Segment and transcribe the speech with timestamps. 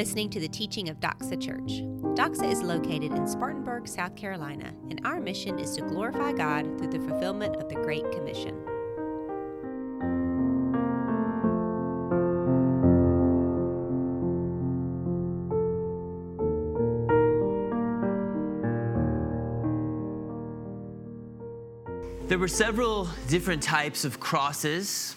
[0.00, 1.82] listening to the teaching of Doxa Church.
[2.16, 6.88] Doxa is located in Spartanburg, South Carolina, and our mission is to glorify God through
[6.88, 8.56] the fulfillment of the Great Commission.
[22.26, 25.14] There were several different types of crosses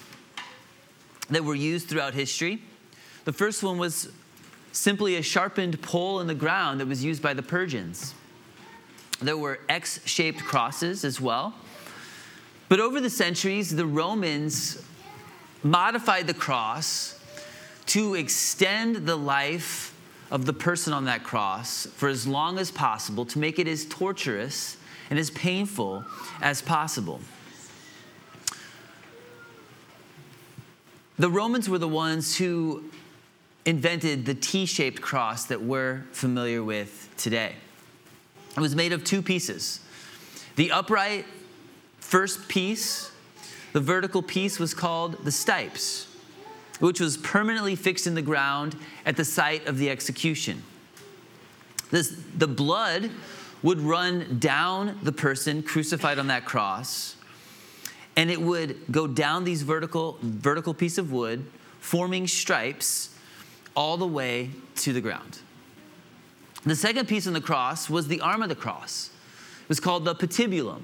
[1.30, 2.60] that were used throughout history.
[3.24, 4.12] The first one was
[4.74, 8.12] simply a sharpened pole in the ground that was used by the Persians.
[9.20, 11.54] There were X shaped crosses as well.
[12.68, 14.84] But over the centuries, the Romans
[15.62, 17.18] modified the cross
[17.86, 19.94] to extend the life
[20.30, 23.84] of the person on that cross for as long as possible, to make it as
[23.84, 24.76] torturous
[25.08, 26.04] and as painful
[26.42, 27.20] as possible.
[31.16, 32.82] The Romans were the ones who
[33.64, 37.54] invented the T shaped cross that we're familiar with today.
[38.56, 39.80] It was made of two pieces.
[40.56, 41.24] The upright
[41.98, 43.10] first piece,
[43.72, 46.06] the vertical piece, was called the stipes,
[46.78, 48.76] which was permanently fixed in the ground
[49.06, 50.62] at the site of the execution.
[51.90, 53.10] This, the blood
[53.62, 57.16] would run down the person crucified on that cross,
[58.16, 61.44] and it would go down these vertical, vertical piece of wood,
[61.80, 63.13] forming stripes
[63.74, 65.38] all the way to the ground.
[66.64, 69.10] The second piece on the cross was the arm of the cross.
[69.62, 70.82] It was called the patibulum.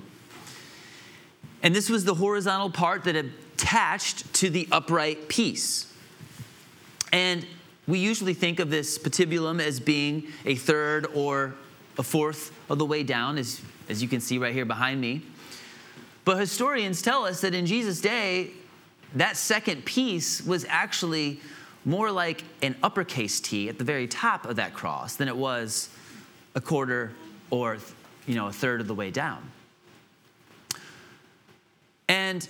[1.63, 5.93] And this was the horizontal part that attached to the upright piece.
[7.13, 7.47] And
[7.87, 11.55] we usually think of this patibulum as being a third or
[11.99, 15.23] a fourth of the way down, as, as you can see right here behind me.
[16.25, 18.51] But historians tell us that in Jesus' day,
[19.15, 21.41] that second piece was actually
[21.85, 25.89] more like an uppercase T at the very top of that cross than it was
[26.55, 27.13] a quarter
[27.51, 27.79] or
[28.27, 29.51] you know a third of the way down.
[32.09, 32.47] And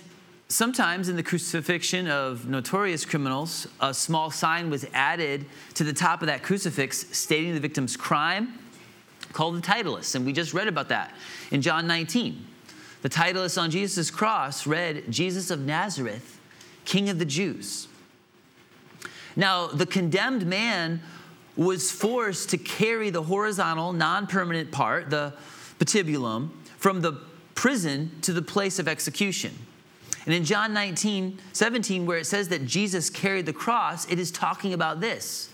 [0.47, 6.21] sometimes in the crucifixion of notorious criminals, a small sign was added to the top
[6.21, 8.57] of that crucifix stating the victim's crime
[9.33, 10.15] called the titulus.
[10.15, 11.13] And we just read about that
[11.51, 12.45] in John 19.
[13.01, 16.39] The titulus on Jesus' cross read, Jesus of Nazareth,
[16.85, 17.87] King of the Jews.
[19.35, 21.01] Now, the condemned man
[21.55, 25.33] was forced to carry the horizontal, non permanent part, the
[25.79, 27.13] patibulum, from the
[27.55, 29.53] prison to the place of execution.
[30.25, 34.31] And in John 19, 17, where it says that Jesus carried the cross, it is
[34.31, 35.49] talking about this.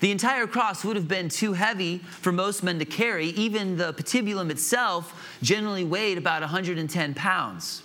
[0.00, 3.28] The entire cross would have been too heavy for most men to carry.
[3.28, 7.82] Even the patibulum itself generally weighed about 110 pounds.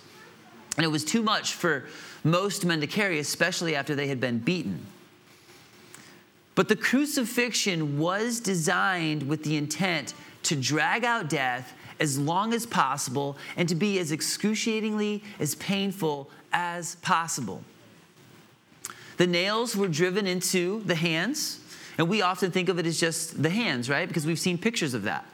[0.76, 1.84] And it was too much for
[2.24, 4.86] most men to carry, especially after they had been beaten.
[6.54, 10.14] But the crucifixion was designed with the intent
[10.44, 16.28] to drag out death as long as possible and to be as excruciatingly as painful
[16.52, 17.62] as possible.
[19.16, 21.60] The nails were driven into the hands,
[21.96, 24.08] and we often think of it as just the hands, right?
[24.08, 25.24] Because we've seen pictures of that.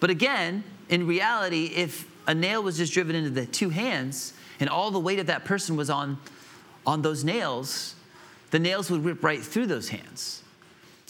[0.00, 4.68] But again, in reality, if a nail was just driven into the two hands and
[4.68, 6.18] all the weight of that person was on,
[6.86, 7.94] on those nails,
[8.50, 10.42] the nails would rip right through those hands.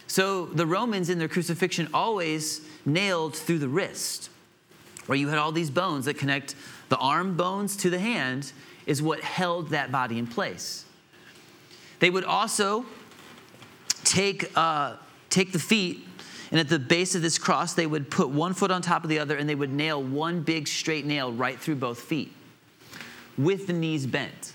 [0.07, 4.31] So the Romans in their crucifixion always nailed through the wrist,
[5.07, 6.55] where you had all these bones that connect
[6.89, 8.53] the arm bones to the hand,
[8.87, 10.87] is what held that body in place.
[11.99, 12.87] They would also
[14.05, 14.97] take, uh,
[15.29, 16.07] take the feet,
[16.51, 19.11] and at the base of this cross, they would put one foot on top of
[19.11, 22.33] the other, and they would nail one big straight nail right through both feet
[23.37, 24.55] with the knees bent.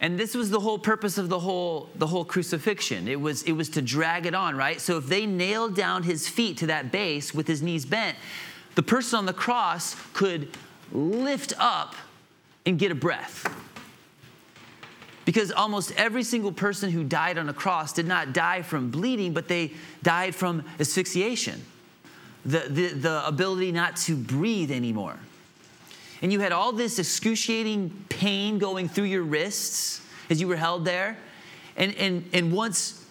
[0.00, 3.08] And this was the whole purpose of the whole, the whole crucifixion.
[3.08, 4.80] It was, it was to drag it on, right?
[4.80, 8.16] So if they nailed down his feet to that base with his knees bent,
[8.76, 10.56] the person on the cross could
[10.92, 11.96] lift up
[12.64, 13.52] and get a breath.
[15.24, 19.34] Because almost every single person who died on a cross did not die from bleeding,
[19.34, 19.72] but they
[20.02, 21.64] died from asphyxiation,
[22.46, 25.18] the, the, the ability not to breathe anymore
[26.22, 30.84] and you had all this excruciating pain going through your wrists as you were held
[30.84, 31.16] there.
[31.76, 33.04] And, and, and once,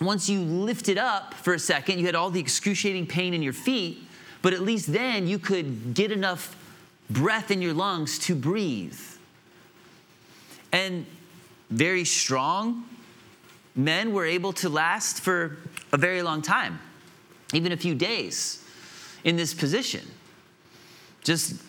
[0.00, 3.52] once you lifted up for a second, you had all the excruciating pain in your
[3.52, 4.02] feet,
[4.42, 6.56] but at least then you could get enough
[7.08, 8.98] breath in your lungs to breathe.
[10.72, 11.06] And
[11.70, 12.84] very strong
[13.76, 15.56] men were able to last for
[15.92, 16.80] a very long time,
[17.52, 18.64] even a few days
[19.24, 20.02] in this position.
[21.22, 21.60] Just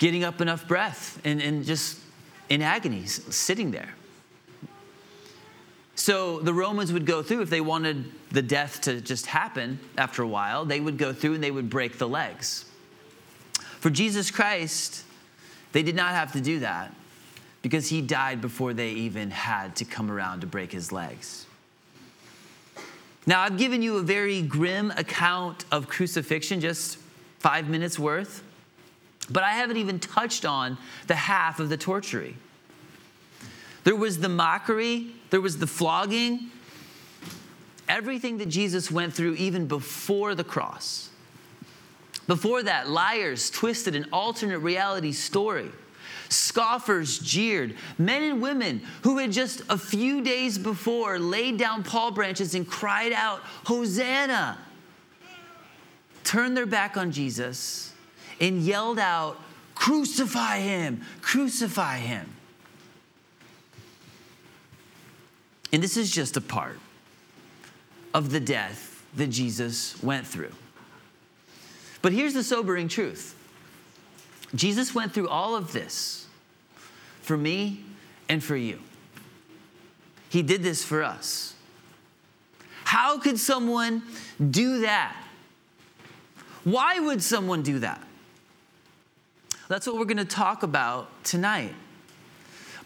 [0.00, 2.00] getting up enough breath and, and just
[2.48, 3.94] in agony, sitting there.
[5.94, 10.22] So the Romans would go through, if they wanted the death to just happen after
[10.22, 12.64] a while, they would go through and they would break the legs.
[13.78, 15.04] For Jesus Christ,
[15.72, 16.94] they did not have to do that
[17.60, 21.46] because he died before they even had to come around to break his legs.
[23.26, 26.96] Now, I've given you a very grim account of crucifixion, just
[27.38, 28.42] five minutes worth,
[29.30, 32.36] but I haven't even touched on the half of the torturing.
[33.84, 36.50] There was the mockery, there was the flogging,
[37.88, 41.10] everything that Jesus went through even before the cross.
[42.26, 45.70] Before that, liars twisted an alternate reality story.
[46.28, 47.74] Scoffers jeered.
[47.98, 52.68] Men and women who had just a few days before laid down palm branches and
[52.68, 54.58] cried out, Hosanna,
[56.22, 57.89] turned their back on Jesus
[58.40, 59.38] and yelled out,
[59.74, 62.28] Crucify him, crucify him.
[65.72, 66.78] And this is just a part
[68.12, 70.52] of the death that Jesus went through.
[72.02, 73.36] But here's the sobering truth
[74.54, 76.26] Jesus went through all of this
[77.22, 77.84] for me
[78.28, 78.80] and for you.
[80.28, 81.54] He did this for us.
[82.84, 84.02] How could someone
[84.50, 85.16] do that?
[86.64, 88.02] Why would someone do that?
[89.70, 91.72] That's what we're going to talk about tonight.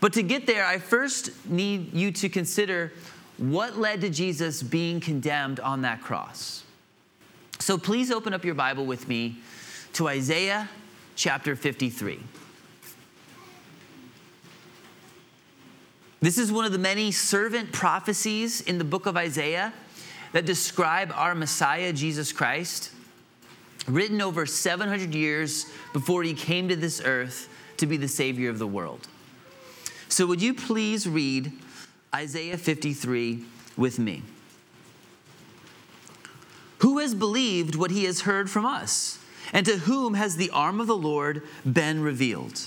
[0.03, 2.93] But to get there, I first need you to consider
[3.39, 6.63] what led to Jesus being condemned on that cross.
[7.59, 9.39] So please open up your Bible with me
[9.95, 10.69] to Isaiah
[11.17, 12.21] chapter 53.
[16.21, 19.73] This is one of the many servant prophecies in the book of Isaiah
[20.33, 22.91] that describe our Messiah, Jesus Christ,
[23.87, 28.59] written over 700 years before he came to this earth to be the Savior of
[28.59, 29.09] the world.
[30.09, 31.53] So, would you please read
[32.15, 33.45] Isaiah 53
[33.77, 34.23] with me?
[36.79, 39.19] Who has believed what he has heard from us?
[39.53, 42.59] And to whom has the arm of the Lord been revealed?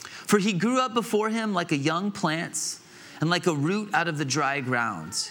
[0.00, 2.78] For he grew up before him like a young plant
[3.20, 5.30] and like a root out of the dry ground.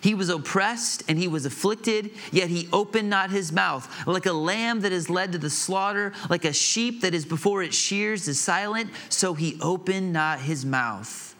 [0.00, 4.06] He was oppressed and he was afflicted, yet he opened not his mouth.
[4.06, 7.62] Like a lamb that is led to the slaughter, like a sheep that is before
[7.62, 11.34] its shears is silent, so he opened not his mouth.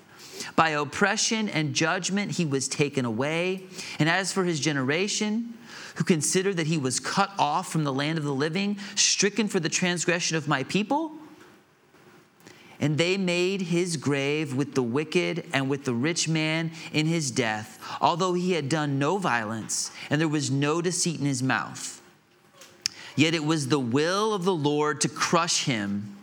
[0.57, 3.65] By oppression and judgment he was taken away.
[3.99, 5.55] And as for his generation,
[5.97, 9.59] who considered that he was cut off from the land of the living, stricken for
[9.59, 11.12] the transgression of my people,
[12.80, 17.30] and they made his grave with the wicked and with the rich man in his
[17.30, 22.00] death, although he had done no violence, and there was no deceit in his mouth.
[23.16, 26.16] Yet it was the will of the Lord to crush him.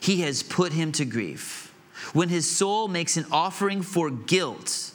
[0.00, 1.72] He has put him to grief.
[2.12, 4.90] When his soul makes an offering for guilt,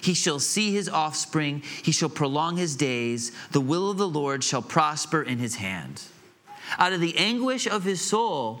[0.00, 3.32] he shall see his offspring, he shall prolong his days.
[3.50, 6.02] The will of the Lord shall prosper in his hand.
[6.76, 8.60] Out of the anguish of his soul,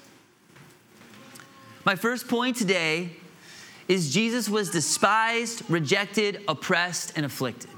[1.83, 3.09] My first point today
[3.87, 7.71] is Jesus was despised, rejected, oppressed, and afflicted.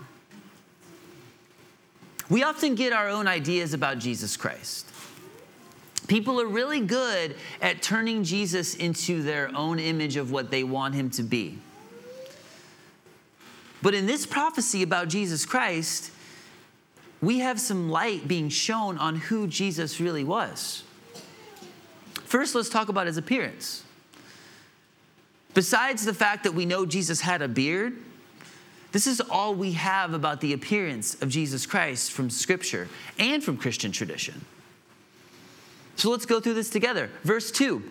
[2.30, 4.90] We often get our own ideas about Jesus Christ.
[6.08, 10.96] People are really good at turning Jesus into their own image of what they want
[10.96, 11.58] him to be.
[13.82, 16.12] But in this prophecy about Jesus Christ,
[17.22, 20.84] we have some light being shown on who Jesus really was.
[22.26, 23.83] First, let's talk about his appearance.
[25.54, 27.98] Besides the fact that we know Jesus had a beard,
[28.92, 33.58] this is all we have about the appearance of Jesus Christ from Scripture and from
[33.58, 34.46] Christian tradition.
[35.96, 37.10] So let's go through this together.
[37.24, 37.82] Verse 2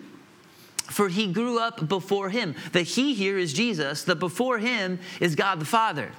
[0.83, 2.55] For he grew up before him.
[2.71, 6.11] The he here is Jesus, the before him is God the Father.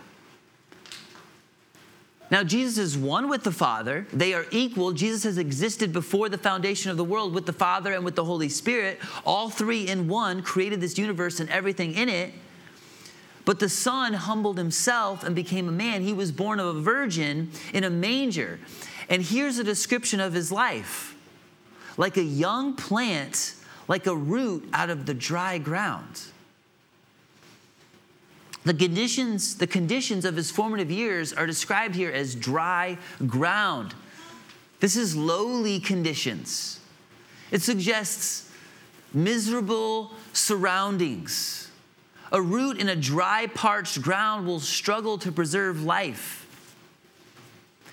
[2.31, 4.07] Now, Jesus is one with the Father.
[4.13, 4.93] They are equal.
[4.93, 8.25] Jesus has existed before the foundation of the world with the Father and with the
[8.25, 8.99] Holy Spirit.
[9.27, 12.33] All three in one created this universe and everything in it.
[13.45, 16.03] But the Son humbled himself and became a man.
[16.03, 18.59] He was born of a virgin in a manger.
[19.11, 21.15] And here's a description of his life
[21.97, 23.55] like a young plant,
[23.87, 26.23] like a root out of the dry ground.
[28.65, 33.95] The conditions, the conditions of his formative years are described here as dry ground.
[34.81, 36.81] This is lowly conditions.
[37.51, 38.51] It suggests
[39.13, 41.71] miserable surroundings.
[42.33, 46.41] A root in a dry, parched ground will struggle to preserve life.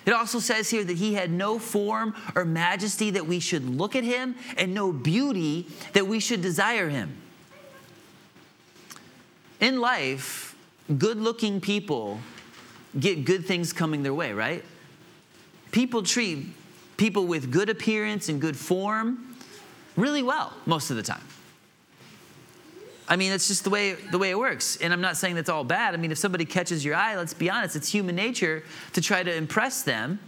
[0.05, 3.95] It also says here that he had no form or majesty that we should look
[3.95, 7.15] at him, and no beauty that we should desire him.
[9.59, 10.50] In life,
[10.99, 12.19] good looking people
[12.99, 14.63] get good things coming their way, right?
[15.71, 16.47] People treat
[16.97, 19.35] people with good appearance and good form
[19.95, 21.23] really well most of the time.
[23.07, 24.77] I mean, it's just the way the way it works.
[24.77, 25.93] And I'm not saying that's all bad.
[25.93, 29.21] I mean, if somebody catches your eye, let's be honest, it's human nature to try
[29.21, 30.19] to impress them.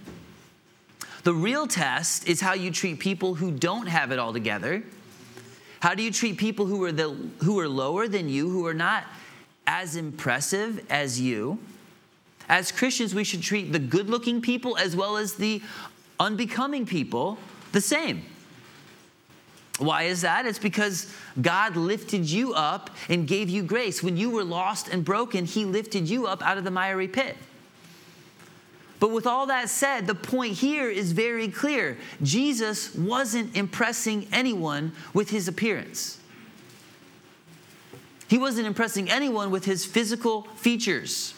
[1.24, 4.84] The real test is how you treat people who don't have it all together.
[5.79, 7.12] How do you treat people who are the
[7.43, 9.05] who are lower than you, who are not
[9.67, 11.60] as impressive as you?
[12.50, 15.62] As Christians, we should treat the good-looking people as well as the
[16.20, 17.38] unbecoming people
[17.72, 18.24] the same.
[19.79, 20.46] Why is that?
[20.46, 24.03] It's because God lifted you up and gave you grace.
[24.03, 27.38] When you were lost and broken, He lifted you up out of the miry pit.
[29.00, 31.98] But with all that said, the point here is very clear.
[32.22, 36.20] Jesus wasn't impressing anyone with his appearance.
[38.33, 41.35] He wasn't impressing anyone with his physical features.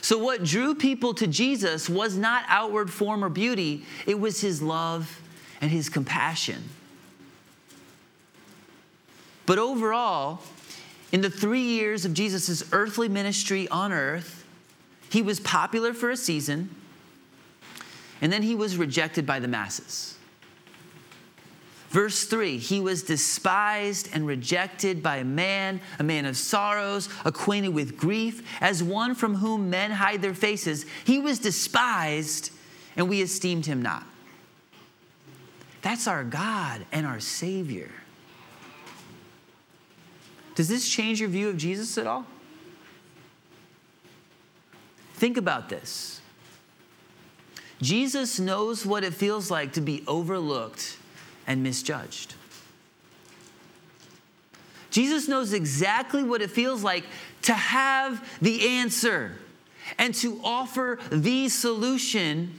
[0.00, 4.62] So, what drew people to Jesus was not outward form or beauty, it was his
[4.62, 5.20] love
[5.60, 6.70] and his compassion.
[9.44, 10.40] But overall,
[11.12, 14.46] in the three years of Jesus' earthly ministry on earth,
[15.10, 16.74] he was popular for a season,
[18.22, 20.13] and then he was rejected by the masses.
[21.94, 27.68] Verse 3 He was despised and rejected by a man, a man of sorrows, acquainted
[27.68, 30.86] with grief, as one from whom men hide their faces.
[31.04, 32.50] He was despised,
[32.96, 34.04] and we esteemed him not.
[35.82, 37.92] That's our God and our Savior.
[40.56, 42.26] Does this change your view of Jesus at all?
[45.12, 46.20] Think about this.
[47.80, 50.96] Jesus knows what it feels like to be overlooked
[51.46, 52.34] and misjudged.
[54.90, 57.04] Jesus knows exactly what it feels like
[57.42, 59.32] to have the answer
[59.98, 62.56] and to offer the solution,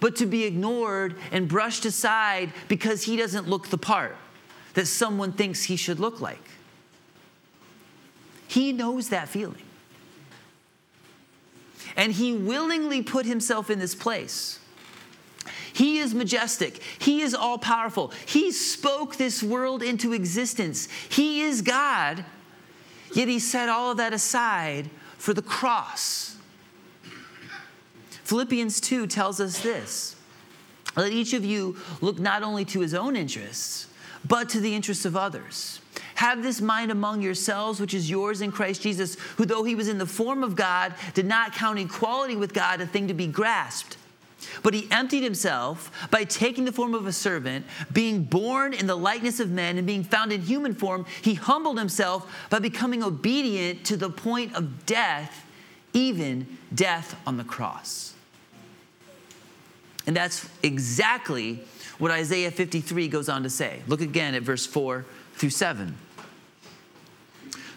[0.00, 4.16] but to be ignored and brushed aside because he doesn't look the part
[4.74, 6.42] that someone thinks he should look like.
[8.48, 9.62] He knows that feeling.
[11.96, 14.58] And he willingly put himself in this place.
[15.72, 16.82] He is majestic.
[16.98, 18.12] He is all powerful.
[18.26, 20.88] He spoke this world into existence.
[21.08, 22.24] He is God.
[23.14, 26.36] Yet he set all of that aside for the cross.
[28.24, 30.16] Philippians 2 tells us this
[30.96, 33.88] let each of you look not only to his own interests,
[34.26, 35.80] but to the interests of others.
[36.16, 39.88] Have this mind among yourselves, which is yours in Christ Jesus, who, though he was
[39.88, 43.26] in the form of God, did not count equality with God a thing to be
[43.26, 43.96] grasped.
[44.62, 48.96] But he emptied himself by taking the form of a servant, being born in the
[48.96, 51.06] likeness of men, and being found in human form.
[51.22, 55.44] He humbled himself by becoming obedient to the point of death,
[55.92, 58.14] even death on the cross.
[60.06, 61.60] And that's exactly
[61.98, 63.82] what Isaiah 53 goes on to say.
[63.86, 65.96] Look again at verse 4 through 7.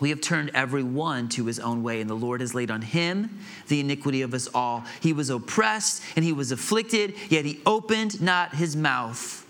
[0.00, 2.82] We have turned every one to his own way, and the Lord has laid on
[2.82, 4.84] him the iniquity of us all.
[5.00, 9.44] He was oppressed and he was afflicted, yet he opened not his mouth.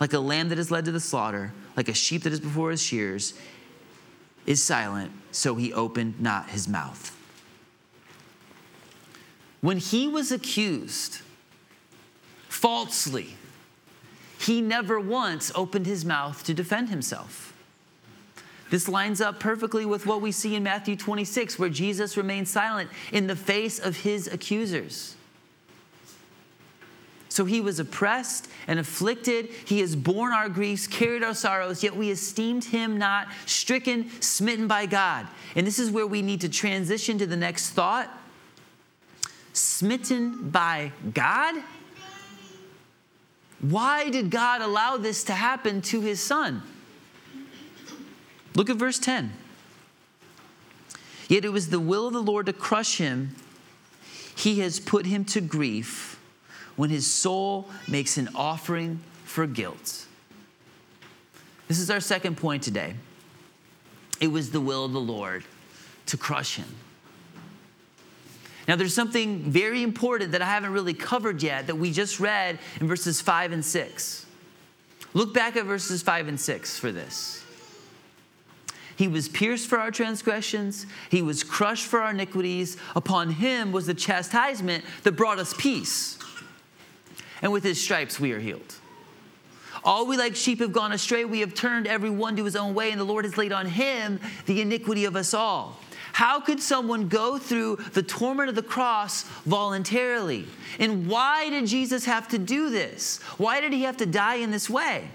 [0.00, 2.72] Like a lamb that is led to the slaughter, like a sheep that is before
[2.72, 3.34] his shears,
[4.46, 7.16] is silent, so he opened not his mouth.
[9.60, 11.20] When he was accused
[12.48, 13.36] falsely,
[14.38, 17.53] he never once opened his mouth to defend himself.
[18.70, 22.90] This lines up perfectly with what we see in Matthew 26, where Jesus remained silent
[23.12, 25.16] in the face of his accusers.
[27.28, 29.46] So he was oppressed and afflicted.
[29.46, 34.68] He has borne our griefs, carried our sorrows, yet we esteemed him not stricken, smitten
[34.68, 35.26] by God.
[35.56, 38.08] And this is where we need to transition to the next thought.
[39.52, 41.56] Smitten by God?
[43.60, 46.62] Why did God allow this to happen to his son?
[48.54, 49.32] Look at verse 10.
[51.28, 53.34] Yet it was the will of the Lord to crush him.
[54.36, 56.20] He has put him to grief
[56.76, 60.06] when his soul makes an offering for guilt.
[61.68, 62.94] This is our second point today.
[64.20, 65.44] It was the will of the Lord
[66.06, 66.68] to crush him.
[68.66, 72.58] Now, there's something very important that I haven't really covered yet that we just read
[72.80, 74.26] in verses 5 and 6.
[75.12, 77.43] Look back at verses 5 and 6 for this.
[78.96, 82.76] He was pierced for our transgressions, he was crushed for our iniquities.
[82.94, 86.18] Upon him was the chastisement that brought us peace.
[87.42, 88.74] And with his stripes we are healed.
[89.84, 91.24] All we like sheep have gone astray.
[91.24, 93.66] We have turned every one to his own way, and the Lord has laid on
[93.66, 95.78] him the iniquity of us all.
[96.14, 100.46] How could someone go through the torment of the cross voluntarily?
[100.78, 103.20] And why did Jesus have to do this?
[103.36, 105.08] Why did he have to die in this way?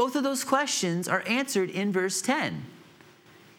[0.00, 2.64] Both of those questions are answered in verse 10.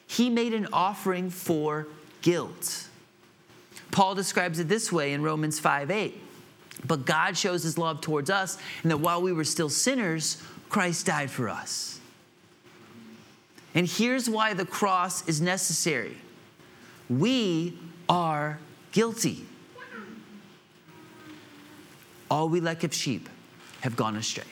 [0.07, 1.85] He made an offering for
[2.23, 2.87] guilt.
[3.91, 6.19] Paul describes it this way in Romans 5 8.
[6.87, 11.05] But God shows his love towards us, and that while we were still sinners, Christ
[11.05, 11.99] died for us.
[13.75, 16.17] And here's why the cross is necessary
[17.07, 17.77] we
[18.09, 18.57] are
[18.93, 19.45] guilty.
[22.31, 23.29] All we like of sheep
[23.81, 24.45] have gone astray.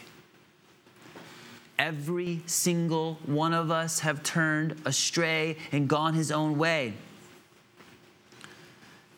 [1.79, 6.93] Every single one of us have turned astray and gone his own way.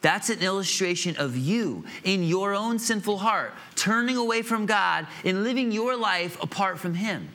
[0.01, 5.43] That's an illustration of you in your own sinful heart, turning away from God and
[5.43, 7.29] living your life apart from Him.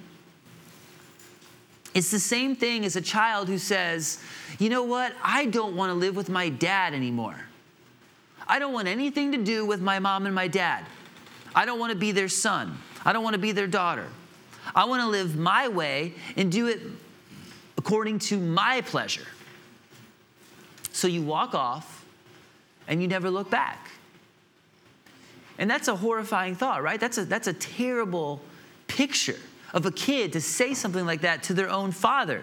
[1.95, 4.21] It's the same thing as a child who says,
[4.59, 5.13] You know what?
[5.23, 7.41] I don't want to live with my dad anymore.
[8.49, 10.85] I don't want anything to do with my mom and my dad.
[11.55, 12.79] I don't want to be their son.
[13.05, 14.07] I don't want to be their daughter.
[14.75, 16.81] I want to live my way and do it
[17.79, 19.27] according to my pleasure.
[20.93, 22.05] So you walk off
[22.89, 23.91] and you never look back.
[25.59, 27.01] And that's a horrifying thought, right?
[27.01, 28.41] That's a, that's a terrible
[28.87, 29.39] picture
[29.73, 32.43] of a kid to say something like that to their own father.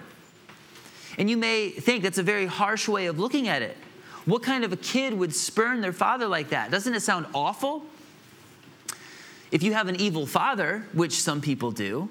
[1.18, 3.78] And you may think that's a very harsh way of looking at it.
[4.26, 6.72] What kind of a kid would spurn their father like that?
[6.72, 7.84] Doesn't it sound awful?
[9.54, 12.10] If you have an evil father, which some people do,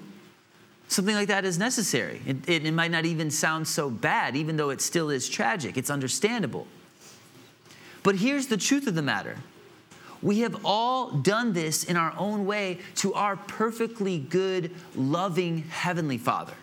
[0.87, 2.23] something like that is necessary.
[2.25, 5.77] It, it, it, might not even sound so bad, even though it still is tragic.
[5.77, 6.69] It's understandable.
[8.05, 9.39] But here's the truth of the matter
[10.23, 16.19] we have all done this in our own way to our perfectly good, loving Heavenly
[16.19, 16.55] Father.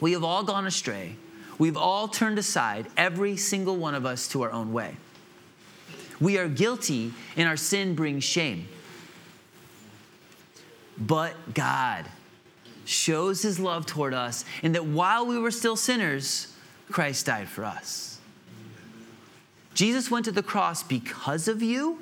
[0.00, 1.16] We have all gone astray.
[1.58, 4.98] We've all turned aside, every single one of us, to our own way.
[6.20, 8.68] We are guilty, and our sin brings shame.
[11.00, 12.06] But God
[12.84, 16.54] shows his love toward us in that while we were still sinners,
[16.90, 18.18] Christ died for us.
[19.74, 22.00] Jesus went to the cross because of you,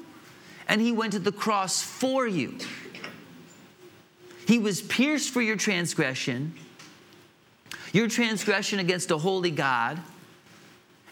[0.69, 2.57] and he went to the cross for you.
[4.47, 6.55] He was pierced for your transgression,
[7.93, 10.01] your transgression against a holy God,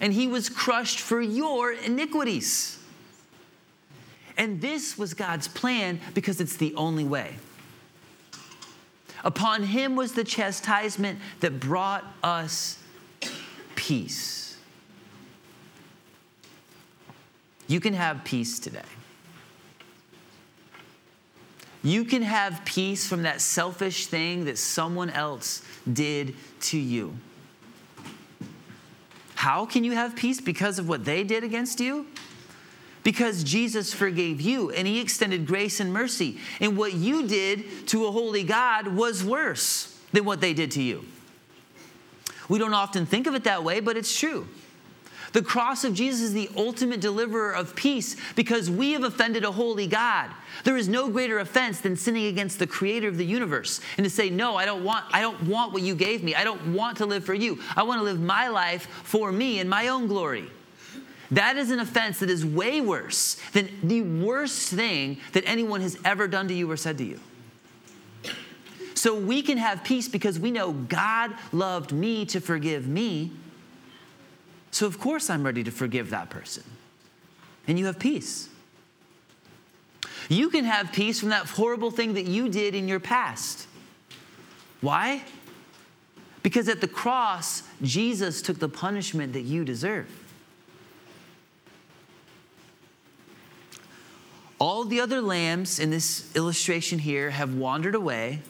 [0.00, 2.78] and he was crushed for your iniquities.
[4.36, 7.36] And this was God's plan because it's the only way.
[9.24, 12.78] Upon him was the chastisement that brought us
[13.74, 14.58] peace.
[17.66, 18.82] You can have peace today.
[21.82, 27.14] You can have peace from that selfish thing that someone else did to you.
[29.34, 30.40] How can you have peace?
[30.40, 32.06] Because of what they did against you?
[33.04, 36.38] Because Jesus forgave you and he extended grace and mercy.
[36.58, 40.82] And what you did to a holy God was worse than what they did to
[40.82, 41.04] you.
[42.48, 44.48] We don't often think of it that way, but it's true.
[45.32, 49.50] The cross of Jesus is the ultimate deliverer of peace because we have offended a
[49.50, 50.30] holy God.
[50.62, 54.10] There is no greater offense than sinning against the creator of the universe and to
[54.10, 56.36] say, "No, I don't want I don't want what you gave me.
[56.36, 57.58] I don't want to live for you.
[57.76, 60.50] I want to live my life for me and my own glory."
[61.30, 65.98] That is an offense that is way worse than the worst thing that anyone has
[66.04, 67.20] ever done to you or said to you.
[68.94, 73.32] So we can have peace because we know God loved me to forgive me
[74.74, 76.64] so, of course, I'm ready to forgive that person.
[77.68, 78.48] And you have peace.
[80.28, 83.68] You can have peace from that horrible thing that you did in your past.
[84.80, 85.22] Why?
[86.42, 90.10] Because at the cross, Jesus took the punishment that you deserve.
[94.58, 98.40] All the other lambs in this illustration here have wandered away,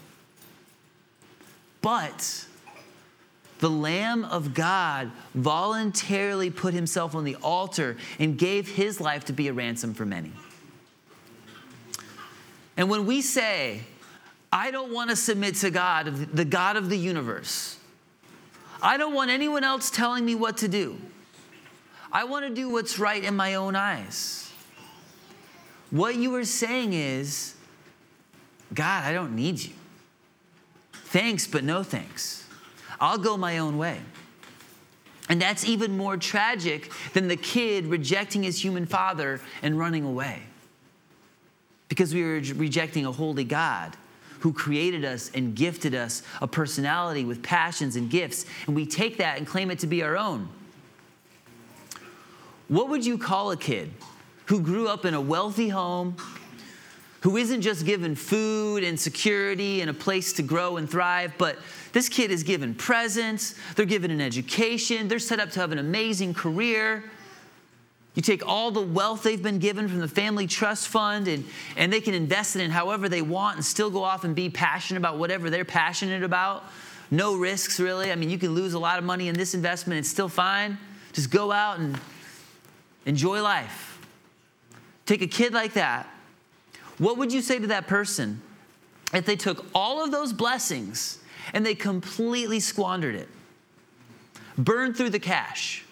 [1.80, 2.46] but
[3.58, 9.32] the Lamb of God voluntarily put himself on the altar and gave his life to
[9.32, 10.32] be a ransom for many.
[12.76, 13.80] And when we say,
[14.52, 17.78] I don't want to submit to God, the God of the universe,
[18.82, 20.98] I don't want anyone else telling me what to do.
[22.12, 24.43] I want to do what's right in my own eyes.
[25.94, 27.54] What you are saying is,
[28.74, 29.70] God, I don't need you.
[30.92, 32.48] Thanks, but no thanks.
[33.00, 34.00] I'll go my own way.
[35.28, 40.42] And that's even more tragic than the kid rejecting his human father and running away.
[41.88, 43.96] Because we are rejecting a holy God
[44.40, 49.18] who created us and gifted us a personality with passions and gifts, and we take
[49.18, 50.48] that and claim it to be our own.
[52.66, 53.92] What would you call a kid
[54.46, 56.16] who grew up in a wealthy home,
[57.20, 61.56] who isn't just given food and security and a place to grow and thrive, but
[61.92, 65.78] this kid is given presents, they're given an education, they're set up to have an
[65.78, 67.04] amazing career.
[68.14, 71.44] You take all the wealth they've been given from the family trust fund and,
[71.76, 74.50] and they can invest it in however they want and still go off and be
[74.50, 76.64] passionate about whatever they're passionate about.
[77.10, 78.12] No risks, really.
[78.12, 80.78] I mean, you can lose a lot of money in this investment, it's still fine.
[81.12, 81.98] Just go out and
[83.06, 83.93] enjoy life.
[85.06, 86.08] Take a kid like that
[86.98, 88.40] what would you say to that person
[89.12, 91.18] if they took all of those blessings
[91.52, 93.28] and they completely squandered it?
[94.56, 95.84] Burned through the cash.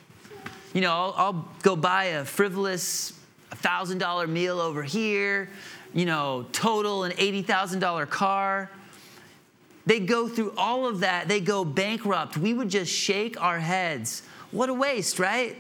[0.73, 3.19] You know, I'll, I'll go buy a frivolous
[3.51, 5.51] $1,000 meal over here,
[5.93, 8.71] you know, total an $80,000 car.
[9.85, 12.37] They go through all of that, they go bankrupt.
[12.37, 14.23] We would just shake our heads.
[14.53, 15.57] What a waste, right?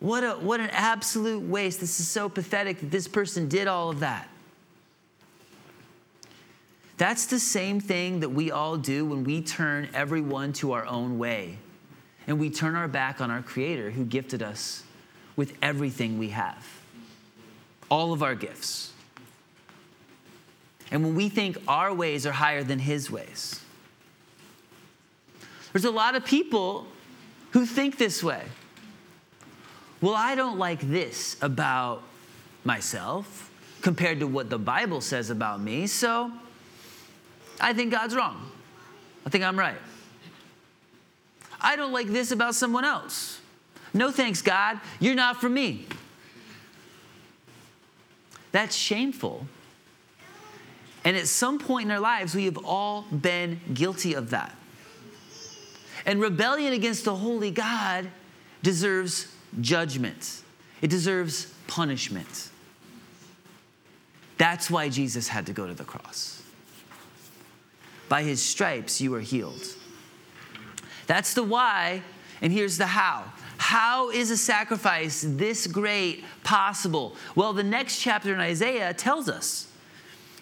[0.00, 1.80] What, a, what an absolute waste.
[1.80, 4.28] This is so pathetic that this person did all of that.
[6.96, 11.18] That's the same thing that we all do when we turn everyone to our own
[11.18, 11.58] way
[12.26, 14.82] and we turn our back on our Creator who gifted us
[15.36, 16.66] with everything we have,
[17.88, 18.92] all of our gifts.
[20.90, 23.60] And when we think our ways are higher than His ways,
[25.72, 26.86] there's a lot of people
[27.52, 28.42] who think this way
[30.00, 32.02] well, I don't like this about
[32.64, 36.32] myself compared to what the Bible says about me, so
[37.60, 38.50] I think God's wrong.
[39.26, 39.78] I think I'm right.
[41.60, 43.40] I don't like this about someone else.
[43.92, 44.80] No thanks, God.
[45.00, 45.86] You're not for me.
[48.52, 49.46] That's shameful.
[51.04, 54.54] And at some point in our lives, we have all been guilty of that.
[56.06, 58.08] And rebellion against the holy God
[58.62, 59.28] deserves
[59.60, 60.42] judgment,
[60.80, 62.50] it deserves punishment.
[64.36, 66.42] That's why Jesus had to go to the cross.
[68.08, 69.62] By his stripes, you are healed.
[71.06, 72.02] That's the why,
[72.40, 73.24] and here's the how.
[73.58, 77.16] How is a sacrifice this great possible?
[77.34, 79.70] Well, the next chapter in Isaiah tells us.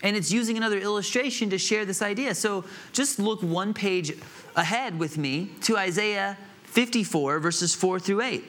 [0.03, 2.35] And it's using another illustration to share this idea.
[2.35, 4.13] So just look one page
[4.55, 8.45] ahead with me to Isaiah 54, verses 4 through 8.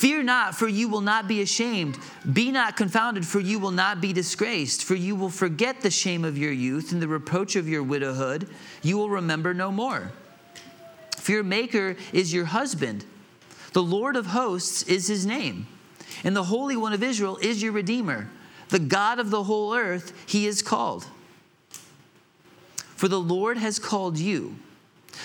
[0.00, 1.98] Fear not, for you will not be ashamed.
[2.32, 4.82] Be not confounded, for you will not be disgraced.
[4.82, 8.48] For you will forget the shame of your youth and the reproach of your widowhood.
[8.80, 10.10] You will remember no more.
[11.18, 13.04] For your Maker is your husband.
[13.74, 15.66] The Lord of hosts is his name.
[16.24, 18.30] And the Holy One of Israel is your Redeemer.
[18.70, 21.04] The God of the whole earth, he is called.
[22.96, 24.56] For the Lord has called you,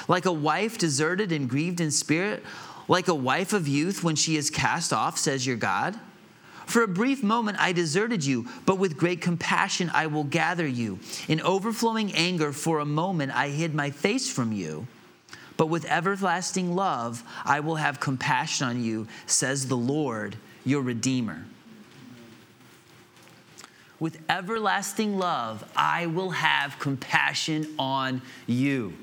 [0.09, 2.43] like a wife deserted and grieved in spirit
[2.87, 5.99] like a wife of youth when she is cast off, says your God?
[6.65, 10.99] For a brief moment I deserted you, but with great compassion I will gather you.
[11.27, 14.87] In overflowing anger, for a moment I hid my face from you.
[15.57, 21.45] But with everlasting love I will have compassion on you, says the Lord, your Redeemer.
[23.99, 28.93] With everlasting love I will have compassion on you.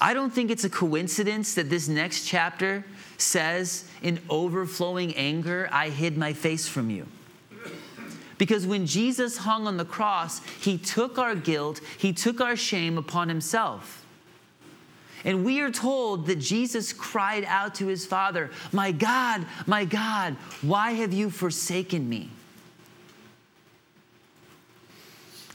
[0.00, 2.84] I don't think it's a coincidence that this next chapter
[3.18, 7.06] says, In overflowing anger, I hid my face from you.
[8.38, 12.96] Because when Jesus hung on the cross, he took our guilt, he took our shame
[12.96, 14.06] upon himself.
[15.24, 20.36] And we are told that Jesus cried out to his Father, My God, my God,
[20.62, 22.30] why have you forsaken me?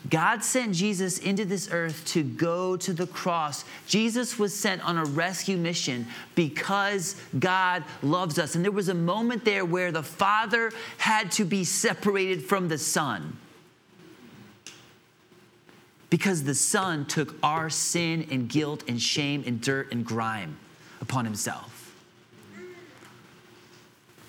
[0.09, 3.65] God sent Jesus into this earth to go to the cross.
[3.87, 8.55] Jesus was sent on a rescue mission because God loves us.
[8.55, 12.77] And there was a moment there where the Father had to be separated from the
[12.77, 13.37] Son
[16.09, 20.57] because the Son took our sin and guilt and shame and dirt and grime
[21.01, 21.93] upon himself.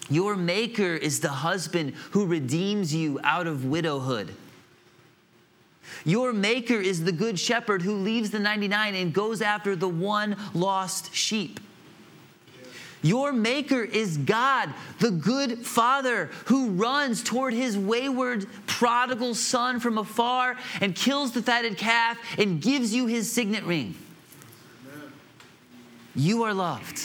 [0.09, 4.35] Your Maker is the husband who redeems you out of widowhood.
[6.05, 10.37] Your maker is the good shepherd who leaves the 99 and goes after the one
[10.55, 11.61] lost sheep.
[13.03, 19.99] Your maker is God, the good father who runs toward his wayward prodigal son from
[19.99, 23.95] afar and kills the fatted calf and gives you his signet ring.
[26.17, 27.01] You are loved.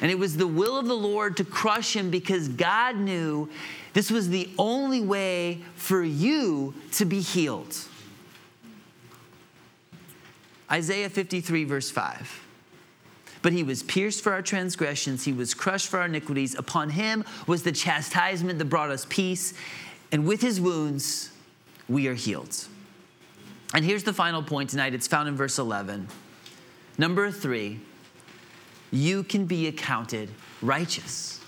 [0.00, 3.48] And it was the will of the Lord to crush him because God knew
[3.94, 7.76] this was the only way for you to be healed.
[10.70, 12.42] Isaiah 53, verse 5.
[13.40, 16.58] But he was pierced for our transgressions, he was crushed for our iniquities.
[16.58, 19.54] Upon him was the chastisement that brought us peace,
[20.10, 21.30] and with his wounds
[21.88, 22.66] we are healed.
[23.74, 26.08] And here's the final point tonight it's found in verse 11.
[26.98, 27.80] Number three,
[28.90, 30.30] you can be accounted
[30.62, 31.43] righteous.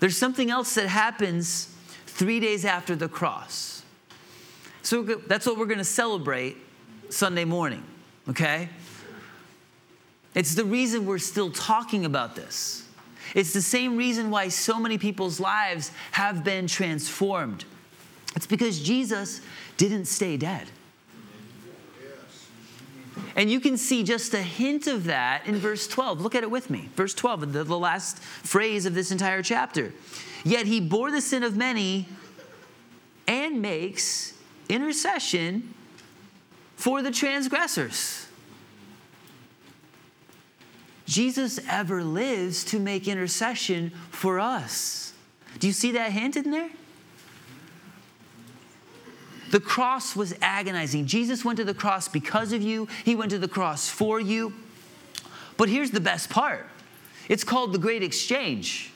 [0.00, 1.74] There's something else that happens
[2.06, 3.82] three days after the cross.
[4.82, 6.56] So that's what we're going to celebrate
[7.08, 7.82] Sunday morning,
[8.28, 8.68] okay?
[10.34, 12.86] It's the reason we're still talking about this.
[13.34, 17.64] It's the same reason why so many people's lives have been transformed.
[18.36, 19.40] It's because Jesus
[19.76, 20.68] didn't stay dead.
[23.34, 26.20] And you can see just a hint of that in verse 12.
[26.20, 26.88] Look at it with me.
[26.94, 29.92] Verse 12, the, the last phrase of this entire chapter.
[30.44, 32.08] Yet he bore the sin of many
[33.26, 34.34] and makes
[34.68, 35.74] intercession
[36.76, 38.26] for the transgressors.
[41.06, 45.12] Jesus ever lives to make intercession for us.
[45.58, 46.70] Do you see that hint in there?
[49.56, 51.06] The cross was agonizing.
[51.06, 54.52] Jesus went to the cross because of you, He went to the cross for you.
[55.56, 56.66] But here's the best part
[57.30, 58.92] it's called the Great Exchange.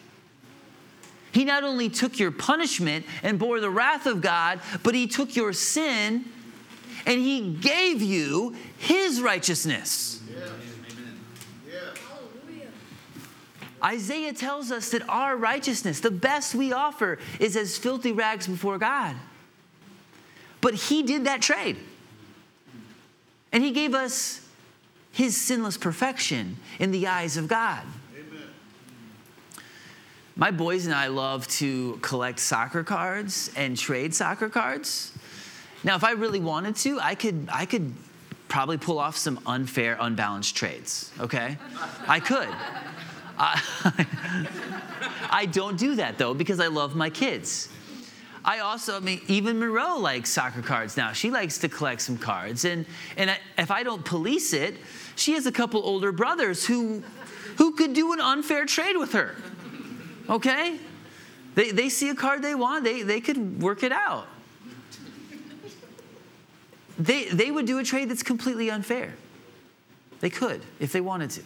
[1.33, 5.35] He not only took your punishment and bore the wrath of God, but He took
[5.35, 6.27] your sin
[7.07, 10.21] and He gave you His righteousness.
[13.83, 18.77] Isaiah tells us that our righteousness, the best we offer, is as filthy rags before
[18.77, 19.17] God.
[20.61, 21.77] But he did that trade.
[23.53, 24.47] And he gave us
[25.13, 27.83] his sinless perfection in the eyes of God.
[28.15, 28.49] Amen.
[30.37, 35.13] My boys and I love to collect soccer cards and trade soccer cards.
[35.83, 37.93] Now, if I really wanted to, I could, I could
[38.49, 41.57] probably pull off some unfair, unbalanced trades, okay?
[42.07, 42.49] I could.
[43.39, 44.47] I,
[45.31, 47.69] I don't do that though because I love my kids.
[48.45, 51.13] I also, I mean, even Monroe likes soccer cards now.
[51.13, 52.65] She likes to collect some cards.
[52.65, 54.77] And, and I, if I don't police it,
[55.17, 57.03] she has a couple older brothers who,
[57.59, 59.37] who could do an unfair trade with her.
[60.29, 60.79] Okay?
[61.55, 64.27] They, they see a card they want, they, they could work it out.
[66.99, 69.15] They, they would do a trade that's completely unfair.
[70.21, 71.43] They could if they wanted to.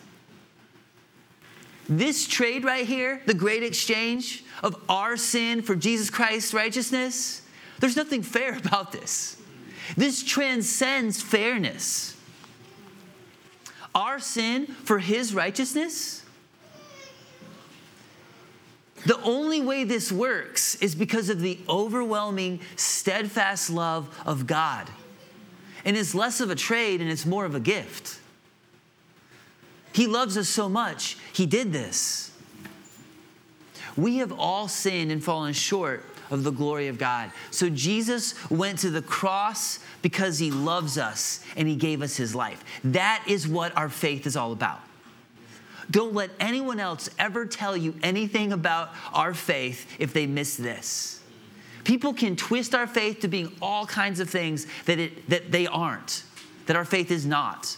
[1.88, 7.42] This trade right here, the great exchange of our sin for Jesus Christ's righteousness,
[7.81, 9.37] there's nothing fair about this.
[9.97, 12.16] This transcends fairness.
[13.94, 16.25] Our sin for his righteousness,
[19.07, 24.88] the only way this works is because of the overwhelming, steadfast love of God.
[25.85, 28.18] And it's less of a trade and it's more of a gift.
[29.94, 32.33] He loves us so much, He did this.
[33.96, 37.30] We have all sinned and fallen short of the glory of God.
[37.52, 42.35] So Jesus went to the cross because He loves us and He gave us His
[42.35, 42.64] life.
[42.83, 44.80] That is what our faith is all about.
[45.90, 51.20] Don't let anyone else ever tell you anything about our faith if they miss this.
[51.85, 55.68] People can twist our faith to being all kinds of things that, it, that they
[55.68, 56.24] aren't,
[56.66, 57.76] that our faith is not.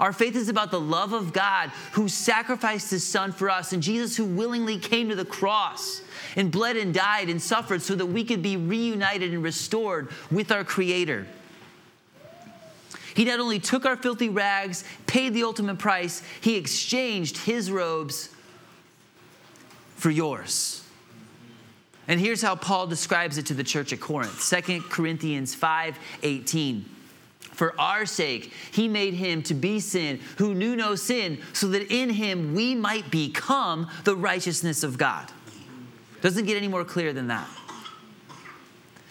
[0.00, 3.82] Our faith is about the love of God who sacrificed his son for us, and
[3.82, 6.02] Jesus who willingly came to the cross
[6.36, 10.50] and bled and died and suffered so that we could be reunited and restored with
[10.50, 11.26] our Creator.
[13.14, 18.30] He not only took our filthy rags, paid the ultimate price, he exchanged his robes
[19.96, 20.82] for yours.
[22.08, 26.84] And here's how Paul describes it to the church at Corinth 2 Corinthians 5 18.
[27.52, 31.92] For our sake, he made him to be sin who knew no sin, so that
[31.92, 35.30] in him we might become the righteousness of God.
[36.22, 37.48] Doesn't get any more clear than that.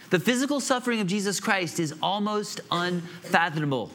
[0.10, 3.92] The physical suffering of Jesus Christ is almost unfathomable.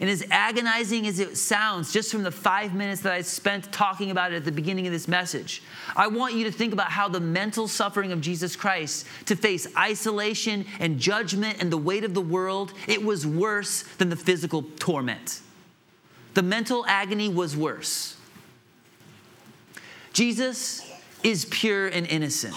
[0.00, 4.10] And as agonizing as it sounds, just from the five minutes that I spent talking
[4.10, 5.62] about it at the beginning of this message,
[5.94, 9.66] I want you to think about how the mental suffering of Jesus Christ to face
[9.76, 14.62] isolation and judgment and the weight of the world, it was worse than the physical
[14.78, 15.40] torment.
[16.32, 18.16] The mental agony was worse.
[20.14, 20.90] Jesus
[21.22, 22.54] is pure and innocent.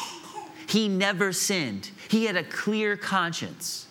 [0.67, 1.91] He never sinned.
[2.07, 3.87] He had a clear conscience.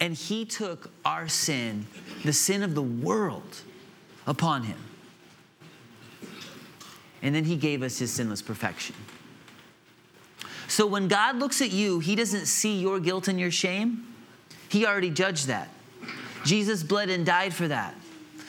[0.00, 1.86] And he took our sin,
[2.24, 3.62] the sin of the world,
[4.26, 4.78] upon him.
[7.22, 8.94] And then he gave us his sinless perfection.
[10.68, 14.06] So when God looks at you, he doesn't see your guilt and your shame.
[14.68, 15.68] He already judged that.
[16.44, 17.94] Jesus bled and died for that.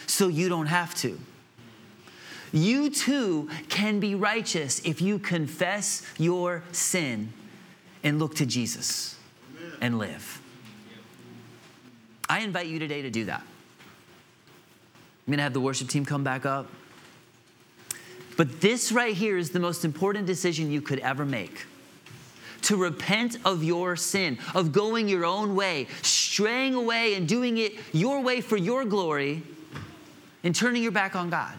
[0.07, 1.17] So you don't have to.
[2.51, 7.33] You too can be righteous if you confess your sin
[8.03, 9.17] and look to Jesus
[9.81, 10.41] and live.
[12.27, 13.41] I invite you today to do that.
[13.41, 16.67] I'm going to have the worship team come back up.
[18.37, 21.65] But this right here is the most important decision you could ever make
[22.63, 27.73] to repent of your sin, of going your own way, straying away and doing it
[27.93, 29.43] your way for your glory,
[30.43, 31.53] and turning your back on God.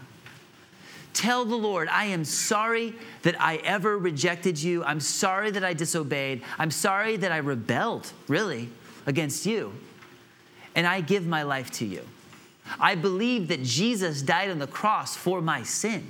[1.13, 4.85] Tell the Lord, I am sorry that I ever rejected you.
[4.85, 6.43] I'm sorry that I disobeyed.
[6.59, 8.69] I'm sorry that I rebelled, really,
[9.07, 9.73] against you
[10.77, 12.03] and I give my life to you.
[12.79, 16.07] I believe that Jesus died on the cross for my sin.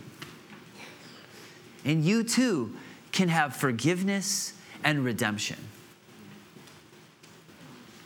[1.85, 2.75] And you too
[3.13, 4.53] can have forgiveness
[4.83, 5.57] and redemption.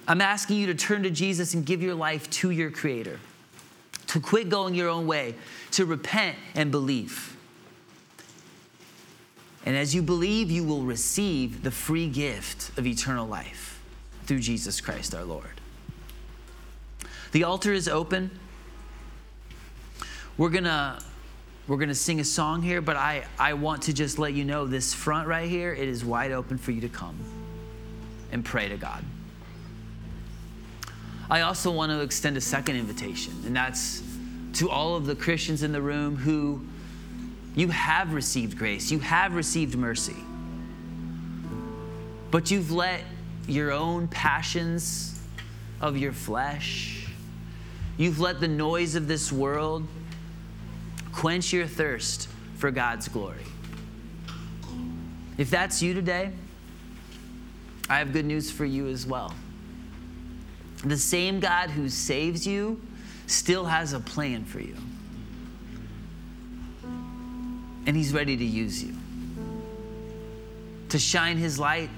[0.07, 3.19] I'm asking you to turn to Jesus and give your life to your Creator,
[4.09, 5.37] to quit going your own way,
[5.73, 7.37] to repent and believe.
[9.65, 13.81] And as you believe, you will receive the free gift of eternal life
[14.27, 15.60] through Jesus Christ our Lord.
[17.33, 18.31] The altar is open.
[20.37, 21.01] We're going to
[21.71, 24.45] we're going to sing a song here, but I, I want to just let you
[24.45, 27.17] know this front right here, it is wide open for you to come
[28.33, 29.05] and pray to God.
[31.31, 34.03] I also want to extend a second invitation, and that's
[34.55, 36.61] to all of the Christians in the room who
[37.55, 40.17] you have received grace, you have received mercy,
[42.33, 43.03] but you've let
[43.47, 45.21] your own passions
[45.81, 47.00] of your flesh,
[47.97, 49.87] You've let the noise of this world
[51.13, 53.45] quench your thirst for God's glory.
[55.39, 56.33] If that's you today,
[57.89, 59.35] I have good news for you as well.
[60.85, 62.81] The same God who saves you
[63.27, 64.77] still has a plan for you.
[67.87, 68.95] And He's ready to use you
[70.91, 71.89] to shine His light,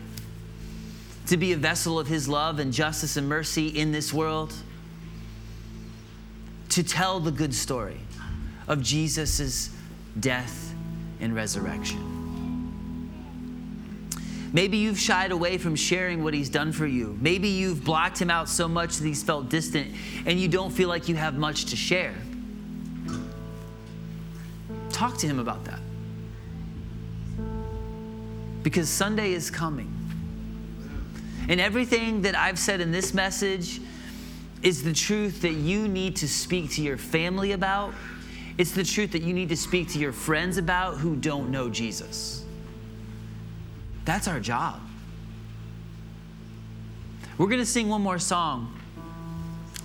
[1.27, 4.55] to be a vessel of His love and justice and mercy in this world
[6.73, 8.01] to tell the good story
[8.67, 9.69] of Jesus'
[10.19, 10.75] death
[11.21, 12.09] and resurrection.
[14.55, 17.17] Maybe you've shied away from sharing what he's done for you.
[17.21, 19.95] Maybe you've blocked him out so much that he's felt distant
[20.25, 22.15] and you don't feel like you have much to share.
[24.91, 25.81] Talk to him about that.
[28.63, 29.93] Because Sunday is coming.
[31.49, 33.81] And everything that I've said in this message
[34.63, 37.95] is the truth that you need to speak to your family about.
[38.59, 41.69] It's the truth that you need to speak to your friends about who don't know
[41.69, 42.45] Jesus.
[44.05, 44.81] That's our job.
[47.39, 48.79] We're going to sing one more song.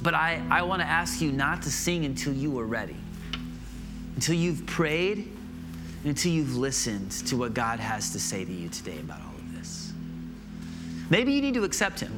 [0.02, 2.96] But I, I want to ask you not to sing until you are ready,
[4.16, 8.70] until you've prayed, and until you've listened to what God has to say to you
[8.70, 9.92] today about all of this.
[11.10, 12.14] Maybe you need to accept Him.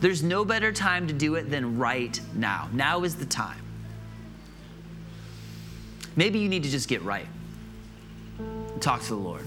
[0.00, 2.68] There's no better time to do it than right now.
[2.72, 3.62] Now is the time.
[6.16, 7.26] Maybe you need to just get right.
[8.80, 9.46] Talk to the Lord.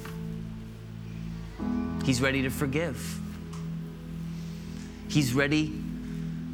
[2.03, 3.19] He's ready to forgive.
[5.07, 5.73] He's ready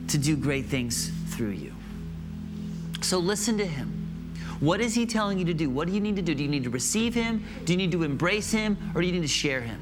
[0.08, 1.74] to do great things through you.
[3.02, 4.34] So listen to him.
[4.60, 5.70] What is he telling you to do?
[5.70, 6.36] What do you need to do?
[6.36, 7.46] Do you need to receive him?
[7.64, 8.78] Do you need to embrace him?
[8.94, 9.80] Or do you need to share him?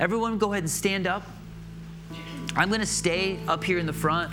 [0.00, 1.24] Everyone, go ahead and stand up.
[2.56, 4.32] I'm going to stay up here in the front.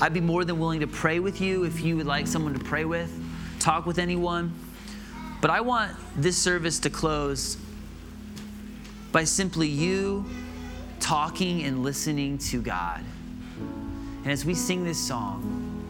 [0.00, 2.64] I'd be more than willing to pray with you if you would like someone to
[2.64, 3.12] pray with,
[3.60, 4.52] talk with anyone.
[5.40, 7.56] But I want this service to close
[9.12, 10.24] by simply you
[10.98, 13.04] talking and listening to God.
[14.24, 15.84] And as we sing this song,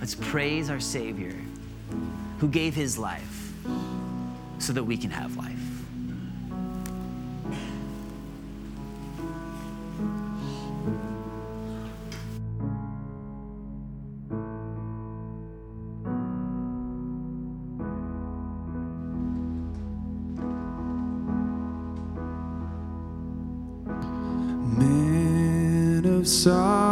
[0.00, 1.36] let's praise our Savior
[2.38, 3.52] who gave his life
[4.58, 5.73] so that we can have life.
[26.34, 26.83] Man